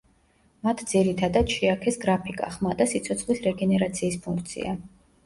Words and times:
მათ 0.67 0.79
ძირითადად 0.91 1.53
შეაქეს 1.57 1.99
გრაფიკა, 2.05 2.47
ხმა 2.55 2.71
და 2.79 2.87
სიცოცხლის 2.95 3.45
რეგენერაციის 3.49 4.19
ფუნქცია. 4.25 4.73